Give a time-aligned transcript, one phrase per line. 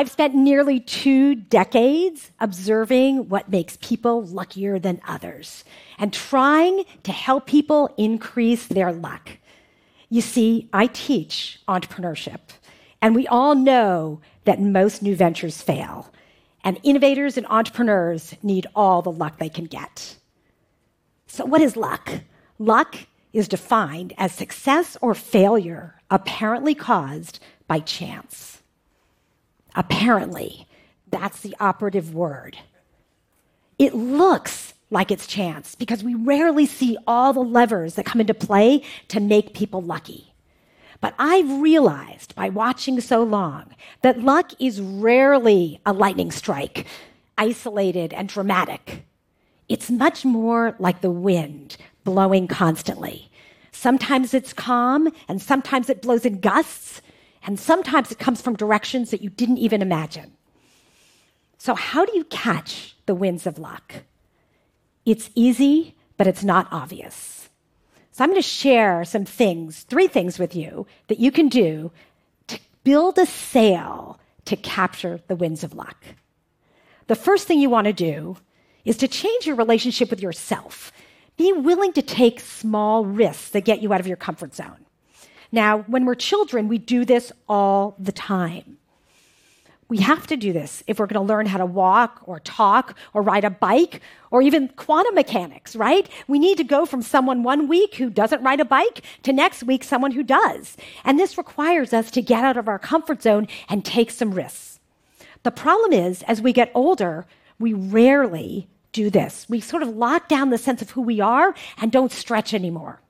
[0.00, 5.62] I've spent nearly two decades observing what makes people luckier than others
[5.98, 9.28] and trying to help people increase their luck.
[10.08, 12.38] You see, I teach entrepreneurship,
[13.02, 16.10] and we all know that most new ventures fail,
[16.64, 20.16] and innovators and entrepreneurs need all the luck they can get.
[21.26, 22.10] So, what is luck?
[22.58, 22.96] Luck
[23.34, 27.38] is defined as success or failure apparently caused
[27.68, 28.59] by chance.
[29.74, 30.66] Apparently,
[31.10, 32.58] that's the operative word.
[33.78, 38.34] It looks like it's chance because we rarely see all the levers that come into
[38.34, 40.34] play to make people lucky.
[41.00, 46.86] But I've realized by watching so long that luck is rarely a lightning strike,
[47.38, 49.04] isolated and dramatic.
[49.68, 53.30] It's much more like the wind blowing constantly.
[53.72, 57.00] Sometimes it's calm, and sometimes it blows in gusts,
[57.46, 60.32] and sometimes it comes from directions that you didn't even imagine.
[61.58, 63.94] So, how do you catch the winds of luck?
[65.04, 67.48] It's easy, but it's not obvious.
[68.12, 71.92] So, I'm going to share some things, three things with you that you can do
[72.48, 76.04] to build a sail to capture the winds of luck.
[77.06, 78.36] The first thing you want to do
[78.84, 80.92] is to change your relationship with yourself.
[81.36, 84.86] Be willing to take small risks that get you out of your comfort zone.
[85.52, 88.78] Now, when we're children, we do this all the time.
[89.88, 92.96] We have to do this if we're going to learn how to walk or talk
[93.12, 96.08] or ride a bike or even quantum mechanics, right?
[96.28, 99.64] We need to go from someone one week who doesn't ride a bike to next
[99.64, 100.76] week someone who does.
[101.04, 104.78] And this requires us to get out of our comfort zone and take some risks.
[105.42, 107.26] The problem is, as we get older,
[107.58, 109.46] we rarely do this.
[109.48, 113.00] We sort of lock down the sense of who we are and don't stretch anymore.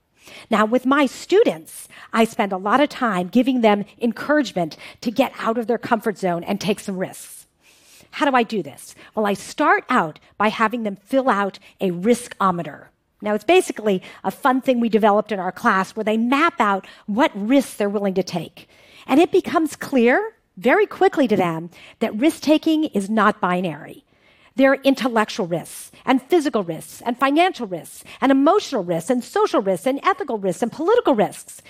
[0.50, 5.32] Now, with my students, I spend a lot of time giving them encouragement to get
[5.38, 7.46] out of their comfort zone and take some risks.
[8.12, 8.94] How do I do this?
[9.14, 12.86] Well, I start out by having them fill out a riskometer.
[13.22, 16.86] Now, it's basically a fun thing we developed in our class where they map out
[17.06, 18.68] what risks they're willing to take.
[19.06, 21.70] And it becomes clear very quickly to them
[22.00, 24.04] that risk taking is not binary.
[24.60, 29.62] There are intellectual risks and physical risks and financial risks and emotional risks and social
[29.62, 31.62] risks and ethical risks and political risks.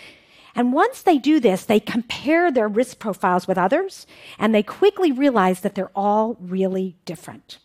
[0.56, 4.08] And once they do this, they compare their risk profiles with others
[4.40, 7.58] and they quickly realize that they're all really different.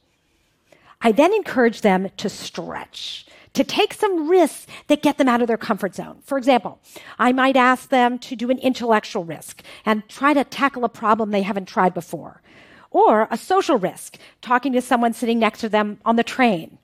[1.01, 5.47] I then encourage them to stretch, to take some risks that get them out of
[5.47, 6.19] their comfort zone.
[6.23, 6.79] For example,
[7.17, 11.31] I might ask them to do an intellectual risk and try to tackle a problem
[11.31, 12.43] they haven't tried before
[12.95, 16.77] or a social risk, talking to someone sitting next to them on the train,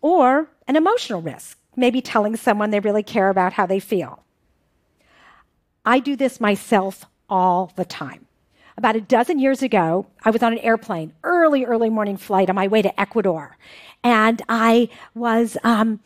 [0.00, 4.22] or an emotional risk, maybe telling someone they really care about how they feel.
[5.84, 8.28] I do this myself all the time.
[8.76, 12.54] About a dozen years ago, I was on an airplane, early, early morning flight on
[12.54, 13.56] my way to Ecuador.
[14.04, 15.98] And I was, um,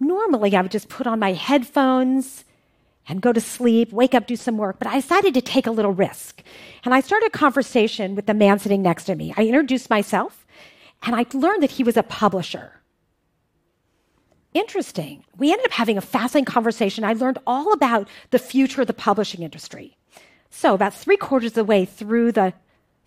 [0.00, 2.46] normally, I would just put on my headphones
[3.10, 4.78] and go to sleep, wake up, do some work.
[4.78, 6.42] But I decided to take a little risk.
[6.84, 9.34] And I started a conversation with the man sitting next to me.
[9.36, 10.46] I introduced myself,
[11.02, 12.80] and I learned that he was a publisher.
[14.54, 15.24] Interesting.
[15.36, 17.02] We ended up having a fascinating conversation.
[17.02, 19.96] I learned all about the future of the publishing industry.
[20.50, 22.54] So, about three quarters of the way through the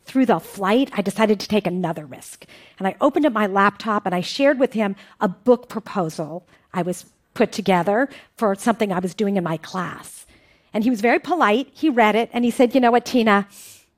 [0.05, 2.45] through the flight, I decided to take another risk.
[2.77, 6.81] And I opened up my laptop and I shared with him a book proposal I
[6.81, 10.25] was put together for something I was doing in my class.
[10.73, 11.69] And he was very polite.
[11.73, 13.47] He read it and he said, You know what, Tina,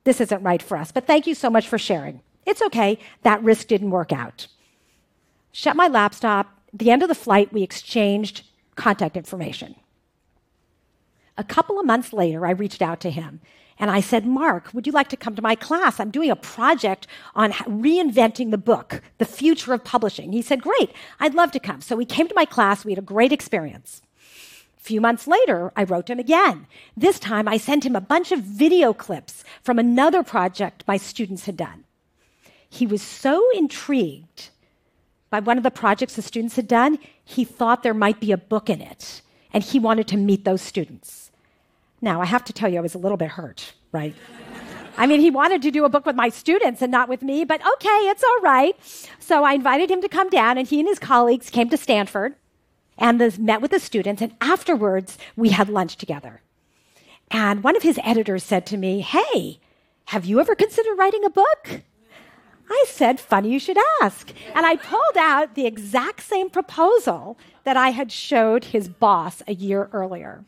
[0.04, 2.22] this isn't right for us, but thank you so much for sharing.
[2.46, 3.00] It's okay.
[3.24, 4.48] That risk didn't work out.
[5.52, 6.48] Shut my laptop.
[6.74, 8.44] At the end of the flight, we exchanged
[8.76, 9.76] contact information.
[11.38, 13.42] A couple of months later, I reached out to him
[13.78, 16.00] and I said, Mark, would you like to come to my class?
[16.00, 20.32] I'm doing a project on reinventing the book, the future of publishing.
[20.32, 21.82] He said, Great, I'd love to come.
[21.82, 22.86] So he came to my class.
[22.86, 24.02] We had a great experience.
[24.78, 26.68] A few months later, I wrote to him again.
[26.96, 31.46] This time, I sent him a bunch of video clips from another project my students
[31.46, 31.84] had done.
[32.70, 34.50] He was so intrigued
[35.30, 38.38] by one of the projects the students had done, he thought there might be a
[38.38, 39.22] book in it,
[39.56, 41.32] and he wanted to meet those students.
[42.02, 44.14] Now, I have to tell you, I was a little bit hurt, right?
[44.98, 47.46] I mean, he wanted to do a book with my students and not with me,
[47.46, 48.76] but okay, it's all right.
[49.18, 52.36] So I invited him to come down, and he and his colleagues came to Stanford
[52.98, 56.42] and met with the students, and afterwards, we had lunch together.
[57.32, 59.62] And one of his editors said to me, Hey,
[60.08, 61.82] have you ever considered writing a book?
[62.70, 64.32] I said, Funny you should ask.
[64.54, 69.54] And I pulled out the exact same proposal that I had showed his boss a
[69.54, 70.46] year earlier.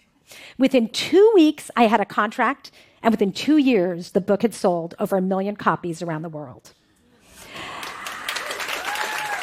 [0.58, 2.72] Within two weeks, I had a contract
[3.04, 6.74] And within two years, the book had sold over a million copies around the world.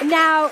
[0.05, 0.51] Now,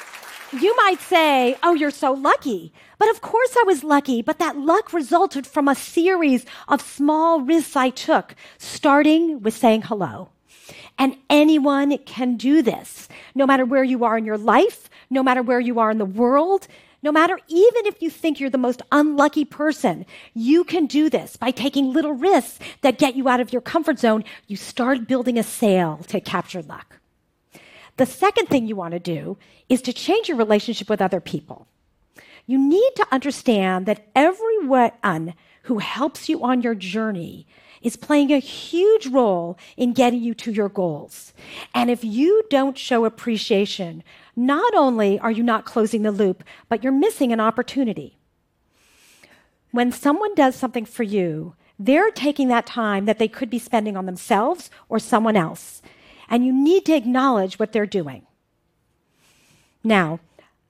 [0.52, 2.72] you might say, Oh, you're so lucky.
[2.98, 7.40] But of course I was lucky, but that luck resulted from a series of small
[7.40, 10.30] risks I took, starting with saying hello.
[10.98, 15.42] And anyone can do this, no matter where you are in your life, no matter
[15.42, 16.68] where you are in the world,
[17.02, 21.36] no matter even if you think you're the most unlucky person, you can do this
[21.36, 24.22] by taking little risks that get you out of your comfort zone.
[24.46, 27.00] You start building a sail to capture luck.
[27.96, 29.36] The second thing you want to do
[29.68, 31.66] is to change your relationship with other people.
[32.46, 37.46] You need to understand that everyone who helps you on your journey
[37.82, 41.32] is playing a huge role in getting you to your goals.
[41.74, 44.02] And if you don't show appreciation,
[44.36, 48.18] not only are you not closing the loop, but you're missing an opportunity.
[49.70, 53.96] When someone does something for you, they're taking that time that they could be spending
[53.96, 55.82] on themselves or someone else.
[56.28, 58.26] And you need to acknowledge what they're doing.
[59.82, 60.20] Now,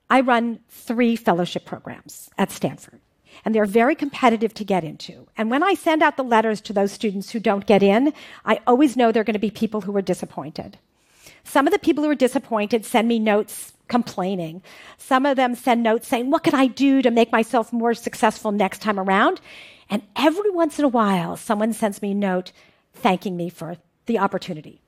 [0.09, 2.99] I run three fellowship programs at Stanford
[3.43, 5.27] and they're very competitive to get into.
[5.37, 8.13] And when I send out the letters to those students who don't get in,
[8.45, 10.77] I always know they're going to be people who are disappointed.
[11.43, 14.61] Some of the people who are disappointed send me notes complaining.
[14.97, 18.51] Some of them send notes saying, What can I do to make myself more successful
[18.51, 19.41] next time around?
[19.89, 22.51] And every once in a while, someone sends me a note
[22.93, 24.82] thanking me for the opportunity.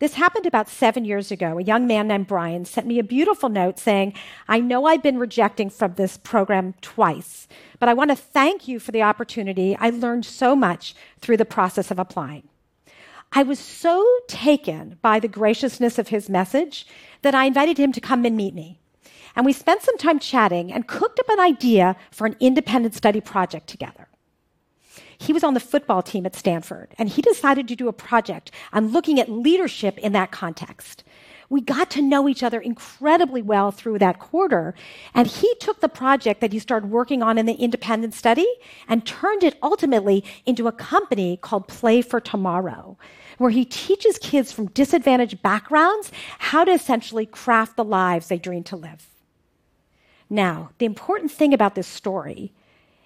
[0.00, 1.58] This happened about seven years ago.
[1.58, 4.14] A young man named Brian sent me a beautiful note saying,
[4.48, 7.46] I know I've been rejecting from this program twice,
[7.78, 9.76] but I want to thank you for the opportunity.
[9.78, 12.48] I learned so much through the process of applying.
[13.32, 16.86] I was so taken by the graciousness of his message
[17.20, 18.80] that I invited him to come and meet me.
[19.36, 23.20] And we spent some time chatting and cooked up an idea for an independent study
[23.20, 24.08] project together.
[25.20, 28.50] He was on the football team at Stanford, and he decided to do a project
[28.72, 31.04] on looking at leadership in that context.
[31.50, 34.74] We got to know each other incredibly well through that quarter,
[35.12, 38.46] and he took the project that he started working on in the independent study
[38.88, 42.96] and turned it ultimately into a company called Play for Tomorrow
[43.36, 48.62] where he teaches kids from disadvantaged backgrounds how to essentially craft the lives they dream
[48.62, 49.08] to live.
[50.28, 52.52] Now, the important thing about this story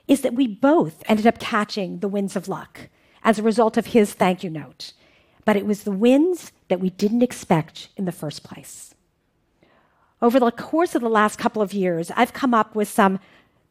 [0.07, 2.89] is that we both ended up catching the winds of luck
[3.23, 4.93] as a result of his thank you note.
[5.45, 8.95] But it was the winds that we didn't expect in the first place.
[10.23, 13.19] Over the course of the last couple of years, I've come up with some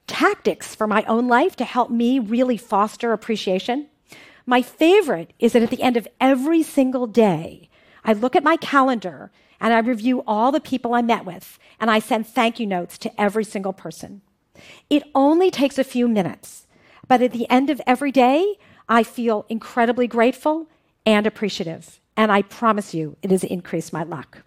[0.06, 3.88] tactics for my own life to help me really foster appreciation.
[4.46, 7.70] My favorite is that at the end of every single day,
[8.04, 11.90] I look at my calendar and I review all the people I met with, and
[11.90, 14.22] I send thank you notes to every single person.
[14.90, 16.68] It only takes a few minutes,
[17.08, 18.58] but at the end of every day,
[18.88, 20.68] I feel incredibly grateful
[21.06, 22.00] and appreciative.
[22.16, 24.44] And I promise you, it has increased my luck.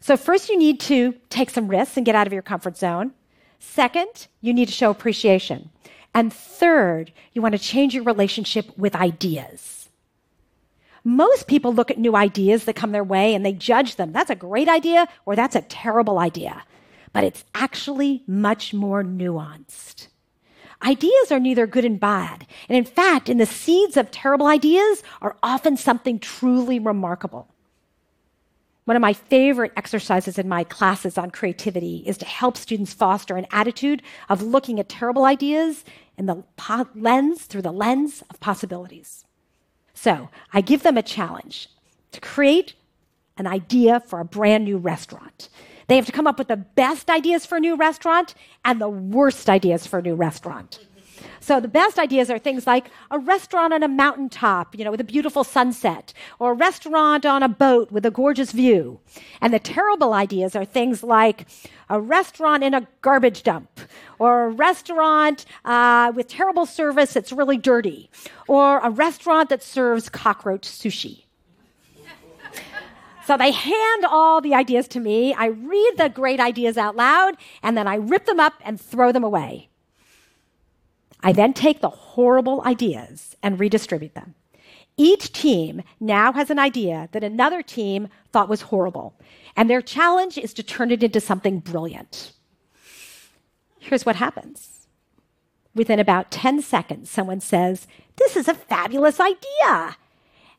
[0.00, 3.12] So, first, you need to take some risks and get out of your comfort zone.
[3.58, 5.70] Second, you need to show appreciation.
[6.14, 9.88] And third, you want to change your relationship with ideas.
[11.04, 14.12] Most people look at new ideas that come their way and they judge them.
[14.12, 16.64] That's a great idea or that's a terrible idea
[17.12, 20.08] but it's actually much more nuanced.
[20.82, 22.46] Ideas are neither good and bad.
[22.68, 27.48] And in fact, in the seeds of terrible ideas are often something truly remarkable.
[28.84, 33.36] One of my favorite exercises in my classes on creativity is to help students foster
[33.36, 35.84] an attitude of looking at terrible ideas
[36.16, 39.26] in the po- lens, through the lens of possibilities.
[39.92, 41.68] So I give them a challenge
[42.12, 42.74] to create
[43.36, 45.48] an idea for a brand new restaurant.
[45.88, 48.88] They have to come up with the best ideas for a new restaurant and the
[48.88, 50.78] worst ideas for a new restaurant.
[51.40, 55.00] So the best ideas are things like a restaurant on a mountaintop, you know, with
[55.00, 59.00] a beautiful sunset, or a restaurant on a boat with a gorgeous view.
[59.40, 61.46] And the terrible ideas are things like
[61.88, 63.80] a restaurant in a garbage dump,
[64.18, 68.10] or a restaurant uh, with terrible service that's really dirty,
[68.46, 71.24] or a restaurant that serves cockroach sushi.
[73.28, 75.34] So they hand all the ideas to me.
[75.34, 79.12] I read the great ideas out loud, and then I rip them up and throw
[79.12, 79.68] them away.
[81.22, 84.34] I then take the horrible ideas and redistribute them.
[84.96, 89.14] Each team now has an idea that another team thought was horrible,
[89.54, 92.32] and their challenge is to turn it into something brilliant.
[93.78, 94.86] Here's what happens.
[95.74, 99.98] Within about 10 seconds, someone says, This is a fabulous idea.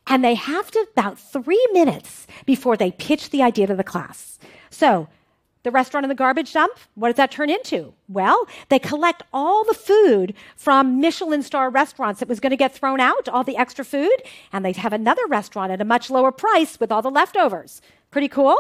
[0.10, 4.40] And they have to about three minutes before they pitch the idea to the class.
[4.72, 5.08] So
[5.64, 7.94] the restaurant in the garbage dump, what does that turn into?
[8.08, 12.74] Well, they collect all the food from Michelin star restaurants that was going to get
[12.74, 14.16] thrown out, all the extra food,
[14.52, 17.82] and they have another restaurant at a much lower price with all the leftovers.
[18.10, 18.58] Pretty cool?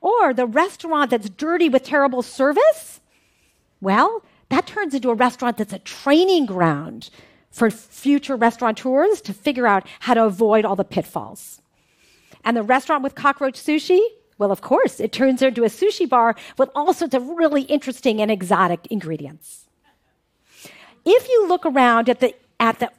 [0.00, 3.00] Or the restaurant that's dirty with terrible service?
[3.80, 7.10] Well, that turns into a restaurant that's a training ground
[7.50, 11.60] for future restaurateurs to figure out how to avoid all the pitfalls.
[12.44, 14.00] And the restaurant with cockroach sushi?
[14.38, 18.20] Well, of course, it turns into a sushi bar with all sorts of really interesting
[18.20, 19.64] and exotic ingredients.
[21.04, 22.90] If you look around at the, at the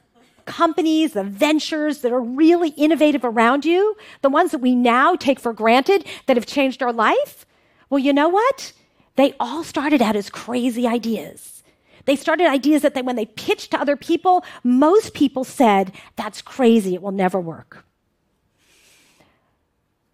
[0.44, 5.40] companies, the ventures that are really innovative around you, the ones that we now take
[5.40, 7.46] for granted that have changed our life,
[7.88, 8.72] well, you know what?
[9.16, 11.59] They all started out as crazy ideas.
[12.04, 16.42] They started ideas that they, when they pitched to other people, most people said, That's
[16.42, 17.84] crazy, it will never work.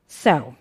[0.08, 0.56] So,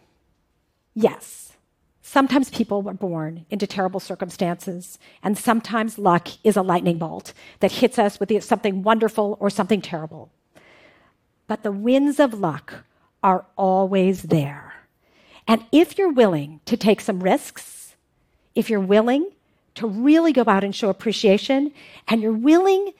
[0.93, 1.53] yes,
[2.01, 7.71] sometimes people were born into terrible circumstances, and sometimes luck is a lightning bolt that
[7.71, 10.31] hits us with something wonderful or something terrible.
[11.47, 12.85] But the winds of luck
[13.23, 14.73] are always there.
[15.47, 17.95] And if you're willing to take some risks,
[18.55, 19.31] if you're willing
[19.75, 21.71] to really go out and show appreciation,
[22.07, 22.93] and you're willing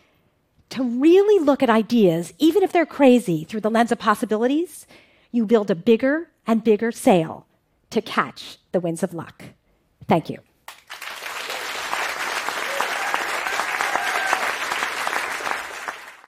[0.69, 4.85] to really look at ideas, even if they're crazy, through the lens of possibilities,
[5.31, 7.45] you build a bigger and bigger sail
[7.89, 9.43] to catch the winds of luck.
[10.07, 10.39] Thank you.